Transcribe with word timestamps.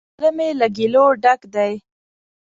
زړه 0.19 0.29
می 0.37 0.49
له 0.59 0.67
ګیلو 0.77 1.05
ډک 1.23 1.41
دی 1.53 1.73